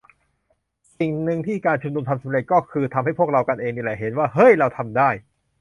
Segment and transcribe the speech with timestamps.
[0.99, 5.09] สิ่งนึงที่การชุมนุมทำสำเร็จ ก็คือทำให้พวกเรากันเองนี่แหละ เห็นว่า "เฮ้ย เราทำได้"